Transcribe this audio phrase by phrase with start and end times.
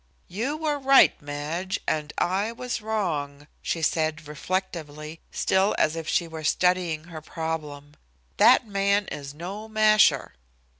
[0.27, 6.27] "You were right, Madge, and I was wrong," she said reflectively, still as if she
[6.27, 7.93] were studying her problem;
[8.37, 10.33] "that man is no 'masher.'"